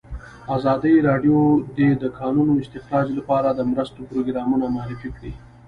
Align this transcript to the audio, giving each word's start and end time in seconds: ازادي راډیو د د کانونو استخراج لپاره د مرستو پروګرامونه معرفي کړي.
ازادي 0.55 0.93
راډیو 1.09 1.37
د 1.77 1.79
د 2.01 2.03
کانونو 2.19 2.53
استخراج 2.61 3.07
لپاره 3.19 3.49
د 3.51 3.59
مرستو 3.71 3.99
پروګرامونه 4.11 4.65
معرفي 4.75 5.09
کړي. 5.17 5.31